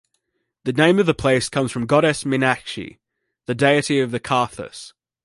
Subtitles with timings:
[0.63, 2.97] The name of the place comes from Goddess Meenakshi,
[3.45, 4.93] the deity of the "Karthas".